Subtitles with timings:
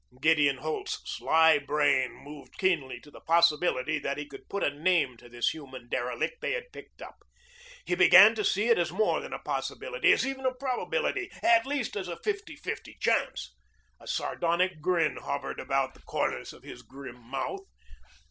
[0.19, 5.15] Gideon Holt's sly brain moved keenly to the possibility that he could put a name
[5.17, 7.19] to this human derelict they had picked up.
[7.85, 11.67] He began to see it as more than a possibility, as even a probability, at
[11.67, 13.55] least as a fifty fifty chance.
[13.99, 17.61] A sardonic grin hovered about the corners of his grim mouth.